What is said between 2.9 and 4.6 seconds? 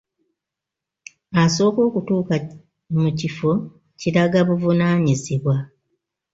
mu kifo kiraga